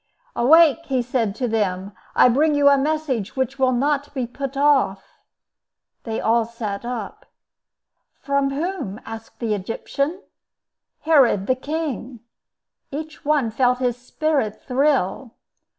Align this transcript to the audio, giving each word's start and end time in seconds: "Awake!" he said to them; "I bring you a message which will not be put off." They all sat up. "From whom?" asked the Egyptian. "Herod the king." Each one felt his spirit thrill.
"Awake!" 0.35 0.87
he 0.87 1.03
said 1.03 1.35
to 1.35 1.47
them; 1.47 1.91
"I 2.15 2.27
bring 2.27 2.55
you 2.55 2.69
a 2.69 2.75
message 2.75 3.35
which 3.35 3.59
will 3.59 3.71
not 3.71 4.11
be 4.15 4.25
put 4.25 4.57
off." 4.57 5.03
They 6.05 6.19
all 6.19 6.43
sat 6.43 6.83
up. 6.83 7.27
"From 8.19 8.49
whom?" 8.49 8.99
asked 9.05 9.37
the 9.39 9.53
Egyptian. 9.53 10.23
"Herod 11.01 11.45
the 11.45 11.53
king." 11.53 12.21
Each 12.89 13.23
one 13.23 13.51
felt 13.51 13.77
his 13.77 13.95
spirit 13.95 14.63
thrill. 14.63 15.35